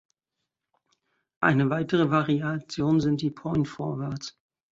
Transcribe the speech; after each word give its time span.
Eine 1.43 1.69
weitere 1.69 2.09
Variation 2.09 2.99
sind 3.01 3.21
die 3.21 3.29
Point 3.29 3.67
Forwards. 3.67 4.35